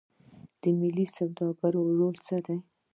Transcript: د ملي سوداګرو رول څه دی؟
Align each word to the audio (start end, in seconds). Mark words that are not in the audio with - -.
د 0.61 0.63
ملي 0.79 1.05
سوداګرو 1.17 1.81
رول 1.97 2.15
څه 2.25 2.35
دی؟ 2.45 2.57